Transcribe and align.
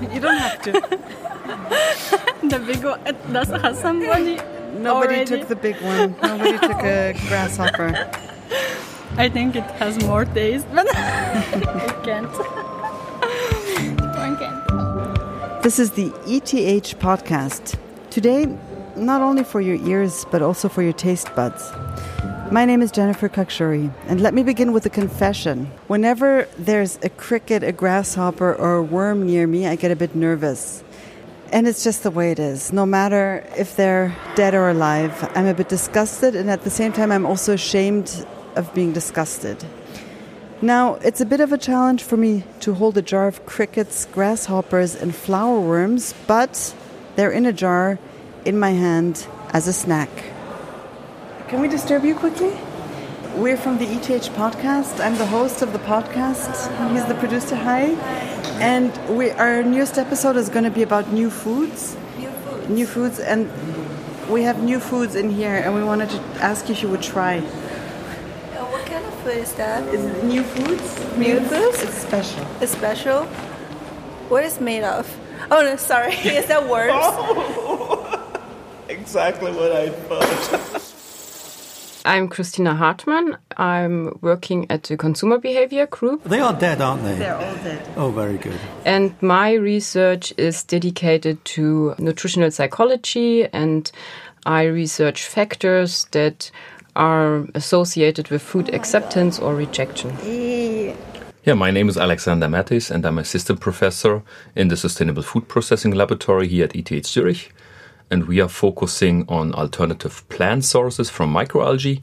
You 0.14 0.20
don't 0.20 0.38
have 0.38 0.62
to. 0.62 0.72
the 2.48 2.58
big 2.58 2.84
one. 2.84 3.00
Does 3.32 3.48
has 3.48 3.78
somebody? 3.78 4.36
Nobody 4.72 4.88
already? 4.88 5.24
took 5.26 5.48
the 5.48 5.56
big 5.56 5.76
one. 5.82 6.16
Nobody 6.22 6.58
took 6.58 6.82
a 6.82 7.14
grasshopper. 7.28 8.10
I 9.16 9.28
think 9.28 9.56
it 9.56 9.64
has 9.78 10.02
more 10.04 10.24
taste, 10.24 10.66
but 10.72 10.86
it 10.90 12.02
can't. 12.02 12.32
One 14.16 14.36
can't. 14.38 15.62
This 15.62 15.78
is 15.78 15.90
the 15.90 16.06
ETH 16.26 16.98
podcast. 16.98 17.76
Today, 18.08 18.46
not 18.96 19.20
only 19.20 19.44
for 19.44 19.60
your 19.60 19.76
ears, 19.86 20.24
but 20.30 20.40
also 20.40 20.68
for 20.70 20.82
your 20.82 20.94
taste 20.94 21.34
buds. 21.34 21.70
My 22.52 22.64
name 22.64 22.82
is 22.82 22.90
Jennifer 22.90 23.28
Khakshouri, 23.28 23.92
and 24.08 24.20
let 24.20 24.34
me 24.34 24.42
begin 24.42 24.72
with 24.72 24.84
a 24.84 24.90
confession. 24.90 25.70
Whenever 25.86 26.48
there's 26.58 26.98
a 27.00 27.08
cricket, 27.08 27.62
a 27.62 27.70
grasshopper, 27.70 28.52
or 28.52 28.74
a 28.74 28.82
worm 28.82 29.24
near 29.24 29.46
me, 29.46 29.68
I 29.68 29.76
get 29.76 29.92
a 29.92 29.94
bit 29.94 30.16
nervous. 30.16 30.82
And 31.52 31.68
it's 31.68 31.84
just 31.84 32.02
the 32.02 32.10
way 32.10 32.32
it 32.32 32.40
is. 32.40 32.72
No 32.72 32.84
matter 32.84 33.46
if 33.56 33.76
they're 33.76 34.16
dead 34.34 34.54
or 34.54 34.68
alive, 34.68 35.30
I'm 35.36 35.46
a 35.46 35.54
bit 35.54 35.68
disgusted, 35.68 36.34
and 36.34 36.50
at 36.50 36.64
the 36.64 36.70
same 36.70 36.92
time, 36.92 37.12
I'm 37.12 37.24
also 37.24 37.52
ashamed 37.52 38.26
of 38.56 38.74
being 38.74 38.92
disgusted. 38.92 39.64
Now, 40.60 40.94
it's 40.96 41.20
a 41.20 41.26
bit 41.26 41.38
of 41.38 41.52
a 41.52 41.58
challenge 41.58 42.02
for 42.02 42.16
me 42.16 42.42
to 42.60 42.74
hold 42.74 42.98
a 42.98 43.02
jar 43.02 43.28
of 43.28 43.46
crickets, 43.46 44.06
grasshoppers, 44.06 44.96
and 44.96 45.14
flour 45.14 45.60
worms, 45.60 46.14
but 46.26 46.74
they're 47.14 47.30
in 47.30 47.46
a 47.46 47.52
jar 47.52 48.00
in 48.44 48.58
my 48.58 48.70
hand 48.70 49.28
as 49.52 49.68
a 49.68 49.72
snack. 49.72 50.10
Can 51.50 51.60
we 51.60 51.66
disturb 51.66 52.04
you 52.04 52.14
quickly? 52.14 52.56
We're 53.34 53.56
from 53.56 53.78
the 53.78 53.84
ETH 53.84 54.30
podcast. 54.36 55.04
I'm 55.04 55.18
the 55.18 55.26
host 55.26 55.62
of 55.62 55.72
the 55.72 55.80
podcast. 55.80 56.70
He's 56.92 57.04
the 57.06 57.16
producer. 57.16 57.56
Hi. 57.56 57.86
And 58.60 58.92
we, 59.18 59.32
our 59.32 59.64
newest 59.64 59.98
episode 59.98 60.36
is 60.36 60.48
going 60.48 60.62
to 60.62 60.70
be 60.70 60.84
about 60.84 61.10
new 61.12 61.28
foods. 61.28 61.96
New 62.20 62.30
foods. 62.30 62.68
New 62.68 62.86
foods. 62.86 63.18
And 63.18 63.50
we 64.30 64.44
have 64.44 64.62
new 64.62 64.78
foods 64.78 65.16
in 65.16 65.28
here, 65.28 65.56
and 65.56 65.74
we 65.74 65.82
wanted 65.82 66.10
to 66.10 66.20
ask 66.38 66.68
you 66.68 66.74
if 66.76 66.82
you 66.84 66.88
would 66.88 67.02
try. 67.02 67.38
Uh, 67.38 67.42
what 68.70 68.86
kind 68.86 69.04
of 69.04 69.12
food 69.24 69.38
is 69.38 69.52
that? 69.54 69.82
Is 69.92 70.04
it 70.04 70.22
new 70.22 70.44
foods? 70.44 71.16
New 71.16 71.40
foods? 71.40 71.82
It's 71.82 71.98
special. 71.98 72.46
It's 72.60 72.70
special. 72.70 73.24
What 74.30 74.44
is 74.44 74.60
made 74.60 74.84
of? 74.84 75.04
Oh 75.50 75.62
no, 75.62 75.74
sorry. 75.74 76.12
is 76.14 76.46
that 76.46 76.68
worms? 76.68 78.06
Exactly 78.88 79.50
what 79.50 79.72
I 79.72 79.88
thought. 79.90 80.79
I'm 82.04 82.28
Christina 82.28 82.74
Hartmann. 82.74 83.36
I'm 83.56 84.18
working 84.22 84.66
at 84.70 84.84
the 84.84 84.96
Consumer 84.96 85.38
Behavior 85.38 85.86
Group, 85.86 86.24
They 86.24 86.40
are 86.40 86.54
dead, 86.54 86.80
aren't 86.80 87.02
they? 87.02 87.16
They're 87.16 87.36
all 87.36 87.54
dead. 87.56 87.88
Oh, 87.96 88.10
very 88.10 88.38
good. 88.38 88.58
and 88.86 89.14
my 89.22 89.52
research 89.52 90.32
is 90.38 90.62
dedicated 90.64 91.44
to 91.56 91.94
nutritional 91.98 92.50
psychology, 92.50 93.46
and 93.52 93.90
I 94.46 94.64
research 94.64 95.24
factors 95.26 96.06
that 96.12 96.50
are 96.96 97.46
associated 97.54 98.28
with 98.30 98.42
food 98.42 98.70
oh 98.72 98.76
acceptance 98.76 99.38
or 99.38 99.54
rejection. 99.54 100.10
Yeah, 101.44 101.54
my 101.54 101.70
name 101.70 101.88
is 101.88 101.96
Alexander 101.98 102.48
Mathys, 102.48 102.90
and 102.90 103.04
I'm 103.06 103.18
assistant 103.18 103.60
professor 103.60 104.22
in 104.56 104.68
the 104.68 104.76
Sustainable 104.76 105.22
Food 105.22 105.48
Processing 105.48 105.92
Laboratory 105.92 106.48
here 106.48 106.64
at 106.64 106.74
ETH 106.74 107.06
Zurich. 107.06 107.52
And 108.10 108.26
we 108.26 108.40
are 108.40 108.48
focusing 108.48 109.24
on 109.28 109.54
alternative 109.54 110.28
plant 110.28 110.64
sources 110.64 111.10
from 111.10 111.32
microalgae 111.32 112.02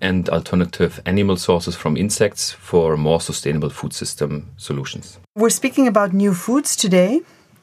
and 0.00 0.28
alternative 0.28 1.00
animal 1.06 1.36
sources 1.36 1.76
from 1.76 1.96
insects 1.96 2.50
for 2.50 2.96
more 2.96 3.20
sustainable 3.20 3.70
food 3.70 3.92
system 3.92 4.50
solutions. 4.56 5.18
We're 5.36 5.50
speaking 5.50 5.86
about 5.86 6.12
new 6.12 6.34
foods 6.34 6.76
today 6.76 7.22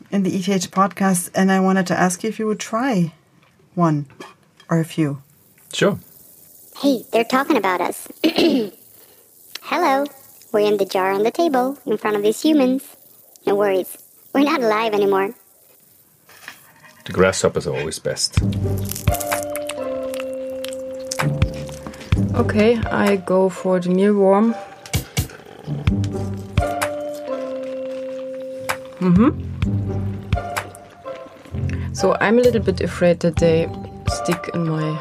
in 0.09 0.23
the 0.23 0.35
ETH 0.35 0.71
podcast, 0.71 1.29
and 1.35 1.51
I 1.51 1.59
wanted 1.59 1.87
to 1.87 1.99
ask 1.99 2.23
you 2.23 2.29
if 2.29 2.39
you 2.39 2.47
would 2.47 2.59
try 2.59 3.13
one 3.75 4.05
or 4.69 4.79
a 4.79 4.85
few. 4.85 5.21
Sure. 5.73 5.99
Hey, 6.77 7.03
they're 7.11 7.23
talking 7.23 7.57
about 7.57 7.81
us. 7.81 8.07
Hello. 9.61 10.05
We're 10.51 10.67
in 10.67 10.77
the 10.77 10.85
jar 10.85 11.11
on 11.11 11.23
the 11.23 11.31
table 11.31 11.77
in 11.85 11.97
front 11.97 12.17
of 12.17 12.23
these 12.23 12.41
humans. 12.41 12.97
No 13.45 13.55
worries. 13.55 13.97
We're 14.33 14.43
not 14.43 14.61
alive 14.61 14.93
anymore. 14.93 15.33
The 17.05 17.13
grasshoppers 17.13 17.67
are 17.67 17.75
always 17.77 17.99
best. 17.99 18.39
Okay, 22.35 22.77
I 22.77 23.17
go 23.17 23.49
for 23.49 23.79
the 23.79 23.89
mealworm. 23.89 24.55
Mm-hmm. 29.01 29.29
So 31.93 32.15
I'm 32.21 32.37
a 32.39 32.41
little 32.41 32.61
bit 32.61 32.81
afraid 32.81 33.19
that 33.21 33.35
they 33.37 33.67
stick 34.13 34.49
in 34.53 34.67
my 34.69 34.99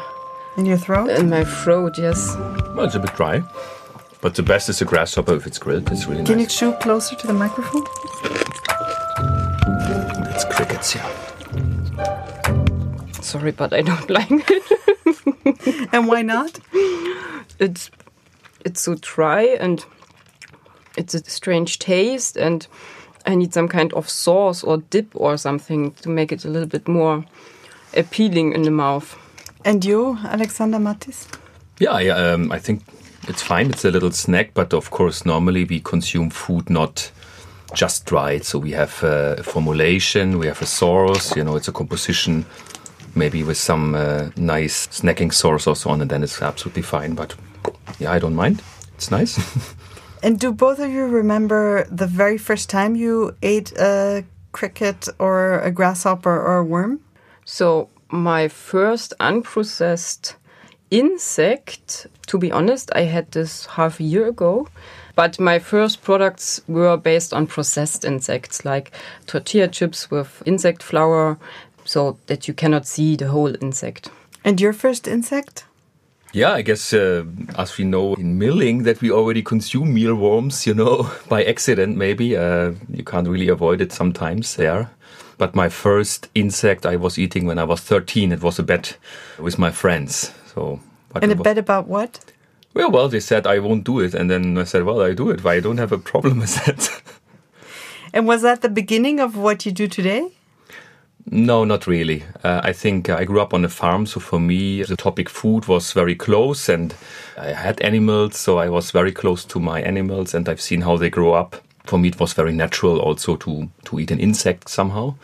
In 0.57 0.65
your 0.65 0.77
throat? 0.77 1.09
in 1.11 1.29
my 1.29 1.43
throat. 1.43 1.97
Yes. 1.97 2.35
Well, 2.75 2.85
it's 2.85 2.95
a 2.95 2.99
bit 2.99 3.13
dry, 3.15 3.41
but 4.21 4.35
the 4.35 4.43
best 4.43 4.69
is 4.69 4.81
a 4.81 4.85
grasshopper 4.85 5.35
if 5.35 5.47
it's 5.47 5.57
grilled. 5.59 5.91
It's 5.91 6.05
really 6.07 6.21
nice. 6.21 6.27
Can 6.29 6.39
you 6.39 6.47
chew 6.47 6.73
closer 6.73 7.15
to 7.15 7.27
the 7.27 7.33
microphone? 7.33 7.83
It's 10.33 10.45
crickets, 10.45 10.95
yeah. 10.95 11.07
Sorry, 13.31 13.51
but 13.51 13.73
I 13.73 13.81
don't 13.81 14.09
like 14.19 14.27
it. 14.29 15.89
And 15.93 16.07
why 16.07 16.21
not? 16.21 16.59
it's 17.59 17.91
it's 18.65 18.81
so 18.81 18.95
dry 18.95 19.43
and 19.43 19.85
it's 20.97 21.13
a 21.13 21.23
strange 21.29 21.79
taste 21.79 22.35
and 22.35 22.67
I 23.25 23.35
need 23.35 23.53
some 23.53 23.67
kind 23.67 23.93
of 23.93 24.09
sauce 24.09 24.63
or 24.63 24.77
dip 24.77 25.09
or 25.13 25.37
something 25.37 25.91
to 26.01 26.09
make 26.09 26.31
it 26.31 26.43
a 26.43 26.49
little 26.49 26.67
bit 26.67 26.87
more 26.87 27.23
appealing 27.95 28.53
in 28.53 28.63
the 28.63 28.71
mouth. 28.71 29.17
And 29.63 29.85
you, 29.85 30.17
Alexander 30.23 30.79
Mathys? 30.79 31.27
Yeah, 31.79 31.91
I, 31.91 32.07
um, 32.09 32.51
I 32.51 32.59
think 32.59 32.83
it's 33.27 33.43
fine. 33.43 33.69
It's 33.69 33.85
a 33.85 33.91
little 33.91 34.11
snack, 34.11 34.53
but 34.53 34.73
of 34.73 34.89
course, 34.89 35.23
normally 35.23 35.65
we 35.65 35.79
consume 35.79 36.31
food 36.31 36.69
not 36.69 37.11
just 37.73 38.05
dried. 38.05 38.43
So 38.43 38.59
we 38.59 38.71
have 38.71 39.03
uh, 39.03 39.35
a 39.37 39.43
formulation, 39.43 40.39
we 40.39 40.47
have 40.47 40.61
a 40.61 40.65
sauce. 40.65 41.35
You 41.35 41.43
know, 41.43 41.55
it's 41.55 41.67
a 41.67 41.71
composition, 41.71 42.45
maybe 43.15 43.43
with 43.43 43.57
some 43.57 43.95
uh, 43.95 44.29
nice 44.35 44.87
snacking 44.87 45.33
sauce 45.33 45.67
or 45.67 45.75
so 45.75 45.89
on, 45.89 46.01
and 46.01 46.09
then 46.09 46.23
it's 46.23 46.41
absolutely 46.41 46.83
fine. 46.83 47.15
But 47.15 47.35
yeah, 47.99 48.11
I 48.11 48.19
don't 48.19 48.35
mind. 48.35 48.61
It's 48.95 49.11
nice. 49.11 49.39
And 50.23 50.39
do 50.39 50.51
both 50.51 50.77
of 50.77 50.91
you 50.91 51.07
remember 51.07 51.87
the 51.89 52.05
very 52.05 52.37
first 52.37 52.69
time 52.69 52.95
you 52.95 53.35
ate 53.41 53.71
a 53.71 54.23
cricket 54.51 55.07
or 55.17 55.59
a 55.61 55.71
grasshopper 55.71 56.29
or 56.29 56.57
a 56.57 56.63
worm? 56.63 56.99
So 57.43 57.89
my 58.11 58.47
first 58.47 59.15
unprocessed 59.19 60.35
insect, 60.91 62.05
to 62.27 62.37
be 62.37 62.51
honest, 62.51 62.91
I 62.93 63.01
had 63.01 63.31
this 63.31 63.65
half 63.65 63.99
a 63.99 64.03
year 64.03 64.27
ago. 64.27 64.67
But 65.15 65.39
my 65.39 65.59
first 65.59 66.03
products 66.03 66.61
were 66.67 66.95
based 66.97 67.33
on 67.33 67.47
processed 67.47 68.05
insects, 68.05 68.63
like 68.63 68.91
tortilla 69.25 69.67
chips 69.67 70.09
with 70.09 70.41
insect 70.45 70.81
flour, 70.81 71.37
so 71.85 72.17
that 72.27 72.47
you 72.47 72.53
cannot 72.53 72.85
see 72.85 73.15
the 73.15 73.27
whole 73.27 73.55
insect. 73.61 74.09
And 74.43 74.59
your 74.59 74.73
first 74.73 75.07
insect? 75.07 75.65
yeah, 76.33 76.53
I 76.53 76.61
guess 76.61 76.93
uh, 76.93 77.25
as 77.57 77.77
we 77.77 77.83
know 77.83 78.13
in 78.13 78.37
milling 78.37 78.83
that 78.83 79.01
we 79.01 79.11
already 79.11 79.41
consume 79.41 79.93
mealworms, 79.93 80.65
you 80.65 80.73
know, 80.73 81.11
by 81.29 81.43
accident 81.43 81.97
maybe. 81.97 82.37
Uh, 82.37 82.71
you 82.89 83.03
can't 83.03 83.27
really 83.27 83.49
avoid 83.49 83.81
it 83.81 83.91
sometimes 83.91 84.55
there. 84.55 84.89
But 85.37 85.55
my 85.55 85.69
first 85.69 86.29
insect 86.33 86.85
I 86.85 86.95
was 86.95 87.17
eating 87.17 87.47
when 87.47 87.59
I 87.59 87.63
was 87.65 87.81
13, 87.81 88.31
it 88.31 88.41
was 88.41 88.59
a 88.59 88.63
bet 88.63 88.97
with 89.39 89.57
my 89.57 89.71
friends. 89.71 90.31
So, 90.53 90.79
but 91.11 91.23
And 91.23 91.31
a 91.31 91.35
wa- 91.35 91.43
bet 91.43 91.57
about 91.57 91.87
what? 91.87 92.19
Well, 92.73 92.91
well, 92.91 93.09
they 93.09 93.19
said 93.19 93.45
I 93.45 93.59
won't 93.59 93.83
do 93.83 93.99
it, 93.99 94.13
and 94.13 94.29
then 94.29 94.57
I 94.57 94.63
said, 94.63 94.83
well, 94.83 95.01
I 95.01 95.13
do 95.13 95.29
it. 95.31 95.43
Why 95.43 95.55
I 95.55 95.59
don't 95.59 95.79
have 95.79 95.91
a 95.91 95.97
problem 95.97 96.39
with 96.39 96.55
that. 96.65 97.01
And 98.13 98.27
was 98.27 98.41
that 98.41 98.61
the 98.61 98.69
beginning 98.69 99.19
of 99.21 99.35
what 99.37 99.65
you 99.65 99.71
do 99.71 99.87
today? 99.87 100.31
No, 101.25 101.63
not 101.63 101.87
really. 101.87 102.23
Uh, 102.43 102.61
I 102.63 102.73
think 102.73 103.09
I 103.09 103.25
grew 103.25 103.41
up 103.41 103.53
on 103.53 103.65
a 103.65 103.69
farm, 103.69 104.05
so 104.05 104.19
for 104.19 104.39
me, 104.39 104.83
the 104.83 104.95
topic 104.95 105.29
food 105.29 105.67
was 105.67 105.93
very 105.93 106.15
close, 106.15 106.69
and 106.69 106.95
I 107.37 107.53
had 107.53 107.81
animals, 107.81 108.37
so 108.37 108.57
I 108.57 108.69
was 108.69 108.91
very 108.91 109.11
close 109.11 109.45
to 109.45 109.59
my 109.59 109.81
animals, 109.81 110.33
and 110.33 110.47
I've 110.47 110.61
seen 110.61 110.81
how 110.81 110.97
they 110.97 111.09
grow 111.09 111.33
up. 111.33 111.55
For 111.85 111.99
me, 111.99 112.09
it 112.09 112.19
was 112.19 112.33
very 112.33 112.53
natural 112.53 112.99
also 112.99 113.35
to 113.37 113.69
to 113.85 113.99
eat 113.99 114.11
an 114.11 114.19
insect 114.19 114.69
somehow. 114.69 115.15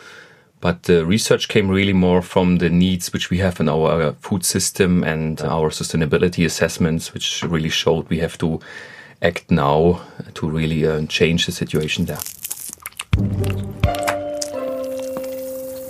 But 0.59 0.83
the 0.83 1.05
research 1.05 1.47
came 1.47 1.69
really 1.69 1.93
more 1.93 2.21
from 2.21 2.57
the 2.57 2.69
needs 2.69 3.13
which 3.13 3.29
we 3.29 3.37
have 3.37 3.59
in 3.59 3.69
our 3.69 4.01
uh, 4.01 4.13
food 4.13 4.43
system 4.43 5.03
and 5.03 5.39
our 5.41 5.69
sustainability 5.69 6.45
assessments, 6.45 7.13
which 7.13 7.43
really 7.43 7.69
showed 7.69 8.09
we 8.09 8.19
have 8.19 8.37
to 8.39 8.59
act 9.21 9.51
now 9.51 10.01
to 10.33 10.49
really 10.49 10.85
uh, 10.85 11.05
change 11.05 11.45
the 11.45 11.51
situation 11.51 12.05
there. 12.05 14.06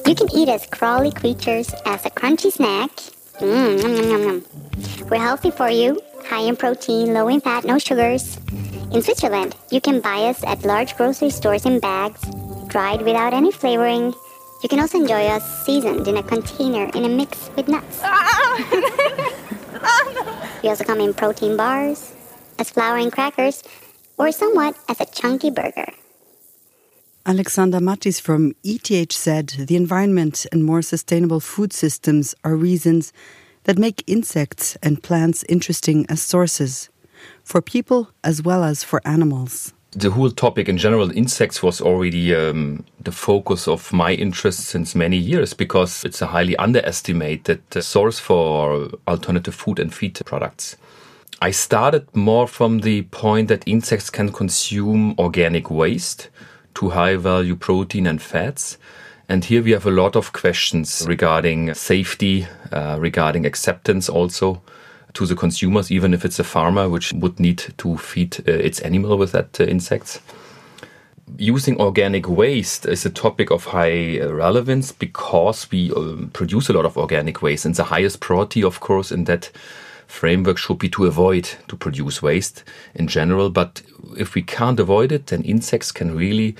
You 0.08 0.16
can 0.16 0.32
eat 0.34 0.48
as 0.48 0.66
crawly 0.66 1.12
creatures 1.12 1.70
as 1.86 2.06
a 2.06 2.10
crunchy 2.10 2.50
snack. 2.50 2.90
Mmm. 3.44 4.42
We're 5.10 5.20
healthy 5.20 5.52
for 5.52 5.70
you, 5.70 6.00
high 6.24 6.48
in 6.48 6.56
protein, 6.56 7.14
low 7.14 7.28
in 7.28 7.42
fat, 7.42 7.66
no 7.66 7.78
sugars. 7.78 8.38
In 8.94 9.02
Switzerland, 9.02 9.58
you 9.70 9.82
can 9.82 10.00
buy 10.00 10.30
us 10.30 10.42
at 10.46 10.64
large 10.64 10.96
grocery 10.96 11.30
stores 11.30 11.66
in 11.66 11.82
bags. 11.82 12.22
dried 12.68 13.02
without 13.02 13.34
any 13.34 13.52
flavoring. 13.52 14.14
You 14.64 14.70
can 14.70 14.80
also 14.80 14.98
enjoy 14.98 15.28
us 15.28 15.44
seasoned 15.66 16.08
in 16.08 16.16
a 16.16 16.24
container 16.24 16.90
in 16.96 17.04
a 17.04 17.10
mix 17.10 17.50
with 17.58 17.68
nuts. 17.68 18.00
We 20.64 20.70
also 20.70 20.86
come 20.86 21.02
in 21.02 21.14
protein 21.14 21.58
bars, 21.58 22.14
as 22.58 22.70
flour 22.70 22.98
and 22.98 23.12
crackers, 23.12 23.62
or 24.18 24.32
somewhat 24.32 24.76
as 24.88 25.02
a 25.02 25.06
chunky 25.06 25.52
burger. 25.52 25.92
Alexander 27.28 27.80
Mathys 27.80 28.22
from 28.22 28.56
ETH 28.64 29.12
said 29.12 29.48
the 29.50 29.76
environment 29.76 30.46
and 30.54 30.64
more 30.64 30.82
sustainable 30.82 31.42
food 31.42 31.74
systems 31.74 32.34
are 32.46 32.56
reasons 32.56 33.12
that 33.66 33.78
make 33.78 34.02
insects 34.08 34.78
and 34.82 35.04
plants 35.04 35.44
interesting 35.50 36.06
as 36.08 36.22
sources 36.22 36.88
for 37.44 37.62
people 37.62 38.08
as 38.24 38.42
well 38.42 38.64
as 38.64 38.82
for 38.82 39.02
animals. 39.04 39.74
The 39.92 40.12
whole 40.12 40.32
topic 40.32 40.70
in 40.70 40.78
general, 40.78 41.12
insects, 41.12 41.62
was 41.62 41.82
already 41.82 42.34
um, 42.34 42.86
the 43.04 43.12
focus 43.12 43.68
of 43.68 43.92
my 43.92 44.14
interest 44.14 44.62
since 44.62 44.96
many 44.96 45.18
years 45.18 45.54
because 45.54 46.06
it's 46.06 46.22
a 46.22 46.28
highly 46.28 46.56
underestimated 46.56 47.62
source 47.84 48.20
for 48.20 48.90
alternative 49.06 49.54
food 49.54 49.80
and 49.80 49.94
feed 49.94 50.18
products. 50.26 50.78
I 51.42 51.52
started 51.52 52.08
more 52.16 52.48
from 52.48 52.80
the 52.80 53.02
point 53.02 53.50
that 53.50 53.68
insects 53.68 54.10
can 54.10 54.32
consume 54.32 55.14
organic 55.20 55.70
waste 55.70 56.30
to 56.78 56.92
high 56.92 57.16
value 57.16 57.56
protein 57.56 58.06
and 58.06 58.22
fats. 58.22 58.78
And 59.28 59.44
here 59.44 59.64
we 59.64 59.72
have 59.72 59.88
a 59.88 59.92
lot 59.92 60.16
of 60.16 60.32
questions 60.32 61.04
regarding 61.08 61.74
safety, 61.74 62.48
uh, 62.72 62.98
regarding 63.00 63.48
acceptance 63.48 64.08
also 64.08 64.62
to 65.14 65.26
the 65.26 65.36
consumers, 65.36 65.92
even 65.92 66.14
if 66.14 66.24
it's 66.24 66.40
a 66.40 66.44
farmer 66.44 66.88
which 66.88 67.14
would 67.14 67.40
need 67.40 67.74
to 67.78 67.98
feed 67.98 68.38
uh, 68.48 68.52
its 68.52 68.80
animal 68.82 69.18
with 69.18 69.32
that 69.32 69.60
uh, 69.60 69.64
insects. 69.64 70.22
Using 71.38 71.82
organic 71.82 72.30
waste 72.30 72.86
is 72.86 73.06
a 73.06 73.10
topic 73.10 73.50
of 73.50 73.66
high 73.66 74.20
uh, 74.20 74.32
relevance 74.32 74.92
because 74.92 75.70
we 75.72 75.92
um, 75.94 76.30
produce 76.32 76.70
a 76.70 76.74
lot 76.74 76.86
of 76.86 76.96
organic 76.96 77.42
waste, 77.42 77.66
and 77.66 77.74
the 77.74 77.86
highest 77.86 78.20
priority, 78.20 78.64
of 78.64 78.80
course, 78.80 79.12
in 79.12 79.24
that 79.24 79.52
framework 80.08 80.58
should 80.58 80.80
be 80.80 80.90
to 80.90 81.06
avoid 81.06 81.50
to 81.68 81.76
produce 81.76 82.22
waste 82.22 82.64
in 82.96 83.08
general. 83.08 83.50
But 83.50 83.82
if 84.18 84.34
we 84.34 84.42
can't 84.42 84.80
avoid 84.80 85.12
it, 85.12 85.28
then 85.28 85.44
insects 85.44 85.92
can 85.92 86.16
really 86.16 86.56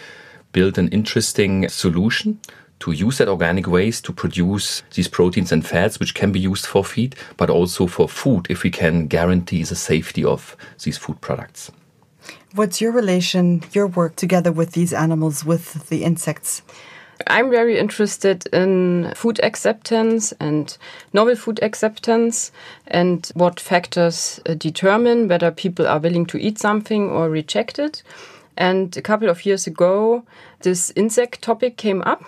build 0.52 0.78
an 0.78 0.90
interesting 0.90 1.68
solution 1.70 2.40
to 2.80 2.92
use 2.92 3.18
that 3.18 3.28
organic 3.28 3.68
waste 3.68 4.06
to 4.06 4.14
produce 4.14 4.84
these 4.94 5.08
proteins 5.08 5.52
and 5.52 5.66
fats, 5.66 6.00
which 6.00 6.14
can 6.14 6.32
be 6.32 6.40
used 6.40 6.66
for 6.66 6.84
feed, 6.84 7.16
but 7.36 7.50
also 7.50 7.88
for 7.88 8.08
food 8.08 8.46
if 8.50 8.64
we 8.64 8.70
can 8.70 9.08
guarantee 9.08 9.64
the 9.64 9.76
safety 9.76 10.24
of 10.24 10.56
these 10.84 10.98
food 10.98 11.20
products. 11.22 11.72
What's 12.54 12.82
your 12.82 12.92
relation, 12.92 13.64
your 13.72 13.88
work 13.88 14.16
together 14.16 14.52
with 14.52 14.72
these 14.72 14.94
animals, 14.94 15.44
with 15.44 15.90
the 15.90 16.04
insects? 16.04 16.62
I'm 17.26 17.50
very 17.50 17.80
interested 17.80 18.46
in 18.54 19.12
food 19.16 19.40
acceptance 19.42 20.34
and 20.40 20.78
novel 21.14 21.36
food 21.36 21.60
acceptance 21.64 22.52
and 22.86 23.30
what 23.34 23.60
factors 23.60 24.40
uh, 24.46 24.54
determine 24.54 25.28
whether 25.28 25.50
people 25.50 25.88
are 25.88 26.00
willing 26.00 26.28
to 26.28 26.38
eat 26.38 26.60
something 26.60 27.10
or 27.10 27.30
reject 27.30 27.80
it. 27.80 28.04
And 28.56 28.96
a 28.98 29.02
couple 29.02 29.30
of 29.30 29.46
years 29.46 29.68
ago, 29.68 30.24
this 30.62 30.92
insect 30.96 31.42
topic 31.42 31.78
came 31.78 32.02
up. 32.04 32.24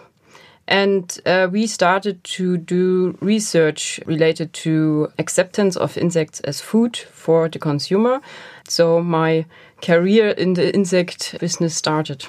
And 0.67 1.19
uh, 1.25 1.47
we 1.51 1.65
started 1.65 2.23
to 2.35 2.57
do 2.57 3.17
research 3.21 3.99
related 4.05 4.53
to 4.53 5.11
acceptance 5.17 5.75
of 5.75 5.97
insects 5.97 6.41
as 6.41 6.61
food 6.61 6.95
for 6.95 7.49
the 7.49 7.57
consumer. 7.57 8.21
So 8.67 9.01
my 9.01 9.45
career 9.81 10.29
in 10.29 10.53
the 10.53 10.71
insect 10.73 11.35
business 11.39 11.75
started. 11.75 12.27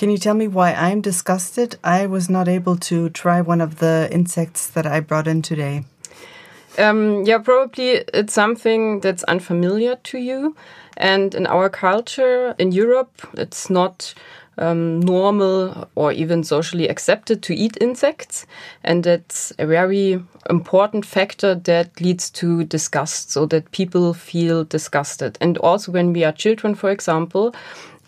Can 0.00 0.08
you 0.08 0.16
tell 0.16 0.32
me 0.32 0.48
why 0.48 0.72
I'm 0.72 1.02
disgusted? 1.02 1.76
I 1.84 2.06
was 2.06 2.30
not 2.30 2.48
able 2.48 2.78
to 2.88 3.10
try 3.10 3.42
one 3.42 3.60
of 3.60 3.80
the 3.80 4.08
insects 4.10 4.66
that 4.68 4.86
I 4.86 5.00
brought 5.00 5.28
in 5.28 5.42
today. 5.42 5.84
Um, 6.78 7.24
yeah, 7.26 7.36
probably 7.36 8.04
it's 8.14 8.32
something 8.32 9.00
that's 9.00 9.24
unfamiliar 9.24 9.96
to 10.04 10.16
you. 10.16 10.56
And 10.96 11.34
in 11.34 11.46
our 11.46 11.68
culture 11.68 12.54
in 12.58 12.72
Europe, 12.72 13.28
it's 13.34 13.68
not 13.68 14.14
um, 14.56 15.00
normal 15.00 15.86
or 15.94 16.12
even 16.12 16.44
socially 16.44 16.88
accepted 16.88 17.42
to 17.42 17.54
eat 17.54 17.76
insects. 17.78 18.46
And 18.82 19.04
that's 19.04 19.52
a 19.58 19.66
very 19.66 20.24
important 20.48 21.04
factor 21.04 21.54
that 21.54 22.00
leads 22.00 22.30
to 22.30 22.64
disgust, 22.64 23.32
so 23.32 23.44
that 23.46 23.70
people 23.70 24.14
feel 24.14 24.64
disgusted. 24.64 25.36
And 25.42 25.58
also, 25.58 25.92
when 25.92 26.14
we 26.14 26.24
are 26.24 26.32
children, 26.32 26.74
for 26.74 26.90
example, 26.90 27.54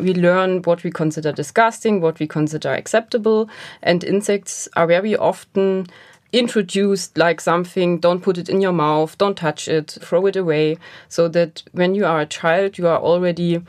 we 0.02 0.14
learn 0.14 0.62
what 0.62 0.84
we 0.84 0.90
consider 0.90 1.32
disgusting, 1.32 2.00
what 2.00 2.19
we 2.19 2.26
consider 2.26 2.72
acceptable, 2.72 3.49
and 3.82 4.04
insects 4.04 4.69
are 4.76 4.87
very 4.87 5.16
often 5.16 5.87
introduced 6.32 7.19
like 7.19 7.40
something 7.40 7.99
don't 7.99 8.22
put 8.22 8.38
it 8.38 8.49
in 8.49 8.60
your 8.60 8.72
mouth, 8.72 9.16
don't 9.19 9.37
touch 9.37 9.69
it, 9.69 9.99
throw 10.00 10.26
it 10.26 10.37
away, 10.37 10.78
so 11.08 11.28
that 11.28 11.62
when 11.72 11.94
you 11.94 12.06
are 12.06 12.20
a 12.20 12.26
child, 12.26 12.78
you 12.78 12.87
are 12.87 12.99
already 12.99 13.62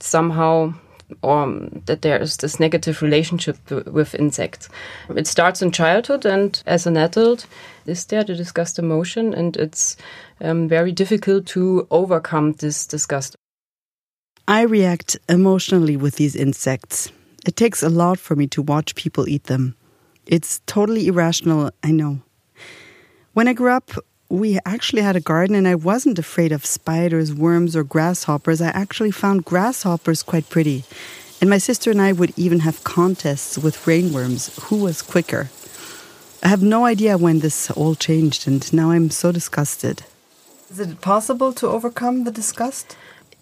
somehow 0.00 0.74
or 1.22 1.42
um, 1.42 1.82
that 1.86 2.02
there 2.02 2.20
is 2.20 2.38
this 2.38 2.58
negative 2.58 3.02
relationship 3.02 3.58
with 3.70 4.14
insects. 4.14 4.68
It 5.14 5.26
starts 5.26 5.62
in 5.62 5.70
childhood, 5.70 6.24
and 6.24 6.62
as 6.66 6.86
an 6.86 6.96
adult, 6.96 7.46
is 7.86 8.04
there 8.06 8.24
the 8.24 8.34
disgust 8.34 8.78
emotion, 8.78 9.34
and 9.34 9.56
it's 9.56 9.96
um, 10.40 10.68
very 10.68 10.92
difficult 10.92 11.46
to 11.46 11.86
overcome 11.90 12.52
this 12.52 12.86
disgust. 12.86 13.36
I 14.46 14.62
react 14.62 15.16
emotionally 15.26 15.96
with 15.96 16.16
these 16.16 16.36
insects. 16.36 17.10
It 17.46 17.56
takes 17.56 17.82
a 17.82 17.88
lot 17.88 18.18
for 18.18 18.36
me 18.36 18.46
to 18.48 18.60
watch 18.60 18.94
people 18.94 19.26
eat 19.26 19.44
them. 19.44 19.74
It's 20.26 20.60
totally 20.66 21.06
irrational, 21.06 21.70
I 21.82 21.92
know. 21.92 22.20
When 23.32 23.48
I 23.48 23.54
grew 23.54 23.70
up, 23.70 23.92
we 24.28 24.58
actually 24.66 25.00
had 25.00 25.16
a 25.16 25.20
garden 25.20 25.56
and 25.56 25.66
I 25.66 25.74
wasn't 25.74 26.18
afraid 26.18 26.52
of 26.52 26.66
spiders, 26.66 27.32
worms, 27.32 27.74
or 27.74 27.84
grasshoppers. 27.84 28.60
I 28.60 28.68
actually 28.68 29.12
found 29.12 29.46
grasshoppers 29.46 30.22
quite 30.22 30.50
pretty. 30.50 30.84
And 31.40 31.48
my 31.48 31.58
sister 31.58 31.90
and 31.90 32.02
I 32.02 32.12
would 32.12 32.38
even 32.38 32.60
have 32.60 32.84
contests 32.84 33.56
with 33.56 33.86
rainworms 33.86 34.60
who 34.64 34.76
was 34.76 35.00
quicker. 35.00 35.48
I 36.42 36.48
have 36.48 36.62
no 36.62 36.84
idea 36.84 37.16
when 37.16 37.38
this 37.38 37.70
all 37.70 37.94
changed, 37.94 38.46
and 38.46 38.70
now 38.74 38.90
I'm 38.90 39.08
so 39.08 39.32
disgusted. 39.32 40.04
Is 40.70 40.80
it 40.80 41.00
possible 41.00 41.54
to 41.54 41.68
overcome 41.68 42.24
the 42.24 42.30
disgust? 42.30 42.96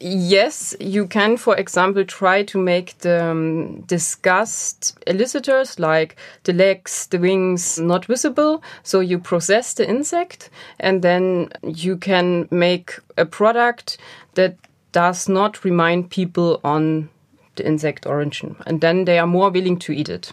Yes, 0.04 0.74
you 0.80 1.06
can, 1.06 1.36
for 1.36 1.56
example, 1.56 2.04
try 2.04 2.42
to 2.42 2.58
make 2.58 2.98
the 2.98 3.24
um, 3.24 3.82
disgust 3.82 4.98
elicitors 5.06 5.78
like 5.78 6.16
the 6.42 6.52
legs, 6.52 7.06
the 7.06 7.20
wings 7.20 7.78
not 7.78 8.06
visible. 8.06 8.64
So 8.82 8.98
you 8.98 9.20
process 9.20 9.74
the 9.74 9.88
insect 9.88 10.50
and 10.80 11.02
then 11.02 11.50
you 11.62 11.96
can 11.96 12.48
make 12.50 12.98
a 13.16 13.24
product 13.24 13.96
that 14.34 14.56
does 14.90 15.28
not 15.28 15.64
remind 15.64 16.10
people 16.10 16.60
on 16.64 17.08
the 17.54 17.64
insect 17.64 18.04
origin. 18.04 18.56
And 18.66 18.80
then 18.80 19.04
they 19.04 19.20
are 19.20 19.26
more 19.28 19.50
willing 19.50 19.78
to 19.78 19.92
eat 19.92 20.08
it. 20.08 20.32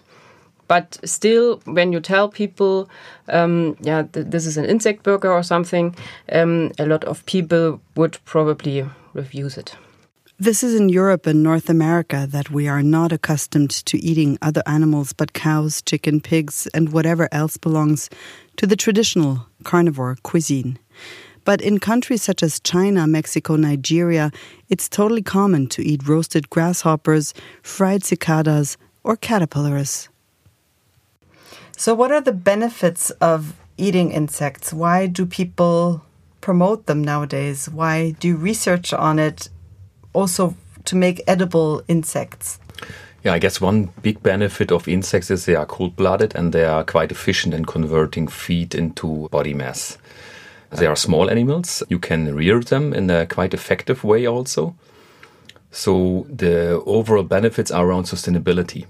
But 0.69 0.99
still, 1.03 1.59
when 1.65 1.91
you 1.91 1.99
tell 1.99 2.29
people, 2.29 2.87
um, 3.27 3.75
yeah, 3.81 4.03
th 4.13 4.25
this 4.31 4.45
is 4.45 4.57
an 4.57 4.65
insect 4.65 5.03
burger 5.03 5.31
or 5.33 5.43
something, 5.43 5.95
um, 6.31 6.71
a 6.77 6.85
lot 6.85 7.03
of 7.05 7.25
people 7.25 7.79
would 7.95 8.17
probably 8.23 8.85
refuse 9.13 9.59
it. 9.61 9.77
This 10.41 10.63
is 10.63 10.73
in 10.79 10.87
Europe 10.87 11.29
and 11.29 11.43
North 11.43 11.69
America 11.69 12.27
that 12.29 12.49
we 12.49 12.69
are 12.69 12.83
not 12.83 13.11
accustomed 13.11 13.71
to 13.85 13.97
eating 13.97 14.37
other 14.41 14.63
animals 14.65 15.13
but 15.13 15.33
cows, 15.33 15.81
chicken, 15.81 16.21
pigs, 16.21 16.67
and 16.73 16.93
whatever 16.93 17.27
else 17.31 17.57
belongs 17.57 18.09
to 18.55 18.67
the 18.67 18.75
traditional 18.75 19.47
carnivore 19.63 20.17
cuisine. 20.21 20.77
But 21.45 21.61
in 21.61 21.79
countries 21.79 22.21
such 22.21 22.43
as 22.43 22.59
China, 22.59 23.07
Mexico, 23.07 23.55
Nigeria, 23.55 24.31
it's 24.69 24.87
totally 24.89 25.23
common 25.23 25.67
to 25.67 25.81
eat 25.81 26.07
roasted 26.07 26.49
grasshoppers, 26.49 27.33
fried 27.63 28.03
cicadas, 28.03 28.77
or 29.03 29.17
caterpillars. 29.17 30.08
So, 31.79 31.95
what 31.95 32.11
are 32.11 32.19
the 32.19 32.33
benefits 32.33 33.09
of 33.21 33.55
eating 33.77 34.11
insects? 34.11 34.73
Why 34.73 35.07
do 35.07 35.25
people 35.25 36.03
promote 36.41 36.87
them 36.87 37.01
nowadays? 37.01 37.69
Why 37.69 38.11
do 38.19 38.35
research 38.35 38.91
on 38.91 39.17
it 39.17 39.47
also 40.11 40.55
to 40.83 40.97
make 40.97 41.23
edible 41.25 41.81
insects? 41.87 42.59
Yeah, 43.23 43.31
I 43.31 43.39
guess 43.39 43.61
one 43.61 43.93
big 44.01 44.21
benefit 44.21 44.73
of 44.73 44.89
insects 44.89 45.31
is 45.31 45.45
they 45.45 45.55
are 45.55 45.65
cold 45.65 45.95
blooded 45.95 46.35
and 46.35 46.51
they 46.51 46.65
are 46.65 46.83
quite 46.83 47.13
efficient 47.13 47.53
in 47.53 47.63
converting 47.63 48.27
feed 48.27 48.75
into 48.75 49.29
body 49.29 49.53
mass. 49.53 49.97
They 50.71 50.85
are 50.85 50.97
small 50.97 51.29
animals. 51.29 51.81
You 51.87 51.97
can 51.99 52.35
rear 52.35 52.59
them 52.59 52.93
in 52.93 53.09
a 53.09 53.25
quite 53.25 53.53
effective 53.53 54.03
way 54.03 54.27
also. 54.27 54.75
So 55.71 56.27
the 56.29 56.81
overall 56.85 57.23
benefits 57.23 57.71
are 57.71 57.85
around 57.85 58.03
sustainability. 58.03 58.85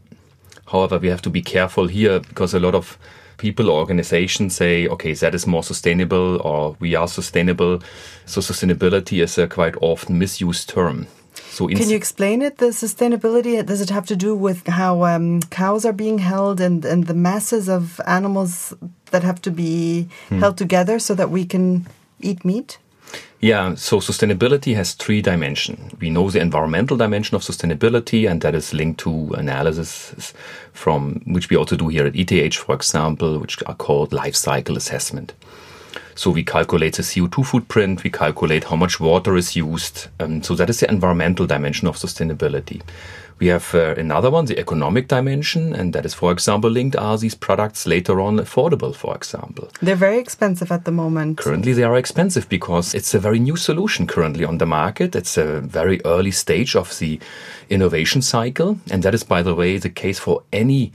However, 0.71 0.97
we 0.99 1.07
have 1.09 1.21
to 1.23 1.29
be 1.29 1.41
careful 1.41 1.87
here 1.87 2.19
because 2.19 2.53
a 2.53 2.59
lot 2.59 2.75
of 2.75 2.97
people 3.37 3.69
or 3.69 3.79
organizations 3.79 4.55
say, 4.55 4.87
okay, 4.87 5.13
that 5.13 5.33
is 5.33 5.47
more 5.47 5.63
sustainable 5.63 6.41
or 6.43 6.75
we 6.79 6.95
are 6.95 7.07
sustainable. 7.07 7.81
So 8.25 8.41
sustainability 8.41 9.23
is 9.23 9.37
a 9.37 9.47
quite 9.47 9.75
often 9.81 10.19
misused 10.19 10.69
term. 10.69 11.07
So 11.51 11.67
Can 11.67 11.89
you 11.89 11.95
explain 11.95 12.41
it? 12.41 12.57
The 12.57 12.67
sustainability 12.67 13.65
does 13.65 13.81
it 13.81 13.89
have 13.89 14.05
to 14.07 14.15
do 14.15 14.35
with 14.35 14.67
how 14.67 15.03
um, 15.03 15.39
cows 15.49 15.85
are 15.85 15.93
being 15.93 16.19
held 16.19 16.61
and 16.61 16.85
and 16.85 17.07
the 17.07 17.13
masses 17.13 17.67
of 17.69 17.99
animals 18.05 18.73
that 19.11 19.23
have 19.23 19.39
to 19.41 19.51
be 19.51 20.07
Hmm. 20.29 20.39
held 20.39 20.57
together 20.57 20.99
so 20.99 21.15
that 21.15 21.29
we 21.31 21.45
can 21.45 21.85
eat 22.21 22.43
meat? 22.45 22.77
Yeah, 23.41 23.75
so 23.75 23.99
sustainability 23.99 24.75
has 24.75 24.93
three 24.93 25.21
dimensions. 25.21 25.93
We 26.01 26.09
know 26.09 26.29
the 26.29 26.41
environmental 26.41 26.97
dimension 26.97 27.35
of 27.35 27.41
sustainability, 27.41 28.29
and 28.29 28.41
that 28.41 28.53
is 28.53 28.73
linked 28.73 28.99
to 29.01 29.31
analysis 29.37 30.33
from 30.73 31.21
which 31.25 31.49
we 31.49 31.55
also 31.55 31.77
do 31.77 31.87
here 31.87 32.05
at 32.05 32.17
ETH, 32.17 32.55
for 32.55 32.75
example, 32.75 33.39
which 33.39 33.63
are 33.65 33.75
called 33.75 34.11
life 34.11 34.35
cycle 34.35 34.75
assessment. 34.75 35.33
So 36.15 36.31
we 36.31 36.43
calculate 36.43 36.97
the 36.97 37.03
CO2 37.03 37.45
footprint, 37.45 38.03
we 38.03 38.09
calculate 38.09 38.65
how 38.65 38.75
much 38.75 38.99
water 38.99 39.37
is 39.37 39.55
used. 39.55 40.07
Um, 40.19 40.43
so 40.43 40.53
that 40.55 40.69
is 40.69 40.81
the 40.81 40.89
environmental 40.89 41.47
dimension 41.47 41.87
of 41.87 41.95
sustainability. 41.95 42.81
We 43.39 43.47
have 43.47 43.73
uh, 43.73 43.95
another 43.95 44.29
one, 44.29 44.45
the 44.45 44.59
economic 44.59 45.07
dimension, 45.07 45.73
and 45.73 45.93
that 45.93 46.05
is, 46.05 46.13
for 46.13 46.31
example, 46.31 46.69
linked 46.69 46.97
are 46.97 47.17
these 47.17 47.35
products 47.35 47.87
later 47.87 48.19
on 48.19 48.37
affordable, 48.37 48.93
for 48.93 49.15
example. 49.15 49.69
They're 49.81 49.95
very 49.95 50.19
expensive 50.19 50.71
at 50.71 50.83
the 50.83 50.91
moment. 50.91 51.37
Currently, 51.37 51.73
they 51.73 51.83
are 51.83 51.95
expensive 51.95 52.49
because 52.49 52.93
it's 52.93 53.13
a 53.13 53.19
very 53.19 53.39
new 53.39 53.55
solution 53.55 54.07
currently 54.07 54.43
on 54.43 54.57
the 54.57 54.65
market. 54.65 55.15
It's 55.15 55.37
a 55.37 55.61
very 55.61 56.01
early 56.03 56.31
stage 56.31 56.75
of 56.75 56.99
the 56.99 57.19
innovation 57.69 58.21
cycle. 58.21 58.77
And 58.91 59.03
that 59.03 59.13
is, 59.13 59.23
by 59.23 59.41
the 59.41 59.55
way, 59.55 59.77
the 59.77 59.89
case 59.89 60.19
for 60.19 60.43
any 60.51 60.91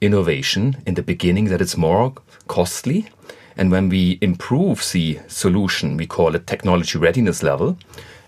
innovation 0.00 0.82
in 0.86 0.94
the 0.94 1.02
beginning 1.02 1.46
that 1.46 1.62
it's 1.62 1.76
more 1.76 2.12
costly. 2.46 3.08
And 3.56 3.70
when 3.70 3.88
we 3.88 4.18
improve 4.20 4.86
the 4.92 5.20
solution, 5.28 5.96
we 5.96 6.06
call 6.06 6.34
it 6.34 6.46
technology 6.46 6.98
readiness 6.98 7.42
level, 7.42 7.78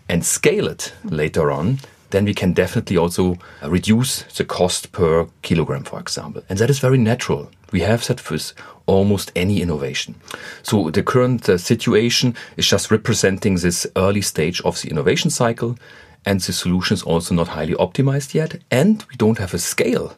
and 0.08 0.24
scale 0.24 0.66
it 0.68 0.94
later 1.04 1.52
on, 1.52 1.80
then 2.10 2.24
we 2.24 2.34
can 2.34 2.52
definitely 2.52 2.96
also 2.96 3.36
uh, 3.62 3.70
reduce 3.70 4.22
the 4.22 4.44
cost 4.44 4.92
per 4.92 5.26
kilogram, 5.42 5.84
for 5.84 6.00
example. 6.00 6.42
And 6.48 6.58
that 6.58 6.70
is 6.70 6.78
very 6.78 6.98
natural. 6.98 7.50
We 7.70 7.80
have 7.80 8.06
that 8.06 8.30
with 8.30 8.54
almost 8.86 9.30
any 9.36 9.60
innovation. 9.60 10.14
So 10.62 10.90
the 10.90 11.02
current 11.02 11.48
uh, 11.48 11.58
situation 11.58 12.34
is 12.56 12.66
just 12.66 12.90
representing 12.90 13.56
this 13.56 13.86
early 13.94 14.22
stage 14.22 14.60
of 14.62 14.80
the 14.80 14.88
innovation 14.88 15.30
cycle, 15.30 15.76
and 16.24 16.40
the 16.40 16.52
solution 16.52 16.94
is 16.94 17.02
also 17.02 17.34
not 17.34 17.48
highly 17.48 17.74
optimized 17.74 18.34
yet, 18.34 18.58
and 18.70 19.04
we 19.10 19.16
don't 19.16 19.38
have 19.38 19.54
a 19.54 19.58
scale. 19.58 20.16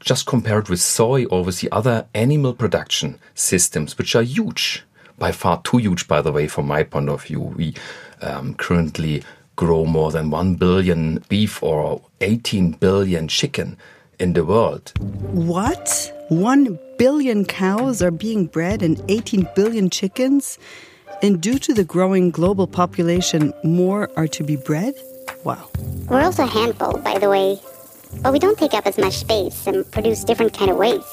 Just 0.00 0.26
compared 0.26 0.68
with 0.68 0.80
soy 0.80 1.24
or 1.26 1.44
with 1.44 1.60
the 1.60 1.70
other 1.72 2.06
animal 2.14 2.54
production 2.54 3.18
systems, 3.34 3.98
which 3.98 4.14
are 4.14 4.22
huge, 4.22 4.84
by 5.18 5.32
far 5.32 5.60
too 5.62 5.78
huge, 5.78 6.06
by 6.06 6.22
the 6.22 6.32
way, 6.32 6.46
from 6.46 6.66
my 6.66 6.84
point 6.84 7.08
of 7.08 7.24
view. 7.24 7.40
We 7.40 7.74
um, 8.22 8.54
currently 8.54 9.24
grow 9.58 9.84
more 9.84 10.12
than 10.12 10.30
1 10.30 10.54
billion 10.54 11.18
beef 11.28 11.62
or 11.64 12.00
18 12.20 12.78
billion 12.78 13.26
chicken 13.26 13.76
in 14.20 14.32
the 14.32 14.44
world. 14.44 14.92
What? 15.32 16.12
One 16.28 16.78
billion 16.96 17.44
cows 17.44 18.00
are 18.00 18.12
being 18.12 18.46
bred 18.46 18.84
and 18.84 19.02
18 19.08 19.48
billion 19.56 19.90
chickens? 19.90 20.58
And 21.22 21.40
due 21.42 21.58
to 21.58 21.74
the 21.74 21.82
growing 21.82 22.30
global 22.30 22.68
population, 22.68 23.52
more 23.64 24.08
are 24.16 24.28
to 24.28 24.44
be 24.44 24.54
bred? 24.54 24.94
Wow. 25.42 25.68
We're 26.08 26.22
also 26.22 26.44
a 26.44 26.46
handful, 26.46 26.96
by 26.98 27.18
the 27.18 27.28
way. 27.28 27.58
But 28.22 28.32
we 28.32 28.38
don't 28.38 28.56
take 28.56 28.74
up 28.74 28.86
as 28.86 28.96
much 28.96 29.14
space 29.14 29.66
and 29.66 29.90
produce 29.90 30.22
different 30.22 30.54
kind 30.54 30.70
of 30.70 30.76
waste. 30.76 31.04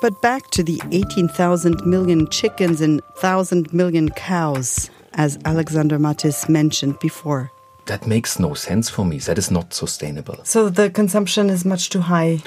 But 0.00 0.22
back 0.22 0.48
to 0.52 0.62
the 0.62 0.80
18,000 0.92 1.84
million 1.84 2.26
chickens 2.30 2.80
and 2.80 3.02
1,000 3.20 3.74
million 3.74 4.08
cows, 4.10 4.88
as 5.14 5.38
Alexander 5.44 5.98
Mathys 5.98 6.48
mentioned 6.48 6.98
before. 6.98 7.50
That 7.86 8.06
makes 8.06 8.38
no 8.38 8.54
sense 8.54 8.88
for 8.88 9.04
me. 9.04 9.18
That 9.18 9.38
is 9.38 9.50
not 9.50 9.74
sustainable. 9.74 10.38
So 10.44 10.68
the 10.68 10.90
consumption 10.90 11.50
is 11.50 11.64
much 11.64 11.90
too 11.90 12.00
high. 12.00 12.38